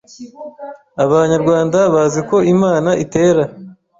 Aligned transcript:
Abanyarwanda 1.03 1.77
bazi 1.93 2.19
ko 2.29 2.37
Imana 2.53 2.89
itera 3.03 3.43